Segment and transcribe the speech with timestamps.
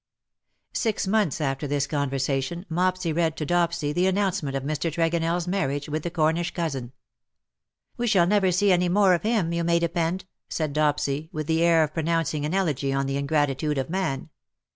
[0.73, 4.91] Six months after this conversation, Mopsy read to Dopsy the announcement of Mr.
[4.91, 6.91] TregonelFs marriage with the Cornish cousin."
[7.97, 11.61] "We shall never see any more of him, you may depend,^^ said Dopsy, with the
[11.63, 14.31] air of pronouncing an elegy on the ingratitude of man.